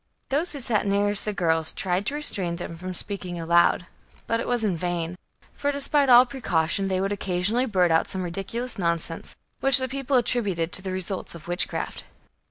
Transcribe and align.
Those 0.29 0.53
who 0.53 0.59
sat 0.61 0.87
nearest 0.87 1.25
the 1.25 1.31
girls 1.31 1.71
tried 1.71 2.07
to 2.07 2.15
restrain 2.15 2.55
them 2.55 2.75
from 2.75 2.95
speaking 2.95 3.39
aloud; 3.39 3.85
but 4.25 4.39
it 4.39 4.47
was 4.47 4.63
in 4.63 4.75
vain; 4.75 5.15
for, 5.53 5.71
despite 5.71 6.09
all 6.09 6.25
precaution, 6.25 6.87
they 6.87 6.99
would 6.99 7.11
occasionally 7.11 7.67
blurt 7.67 7.91
out 7.91 8.07
some 8.07 8.23
ridiculous 8.23 8.79
nonsense, 8.79 9.35
which 9.59 9.77
the 9.77 9.87
people 9.87 10.17
attributed 10.17 10.71
to 10.71 10.81
the 10.81 10.91
results 10.91 11.35
of 11.35 11.47
witchcraft. 11.47 12.05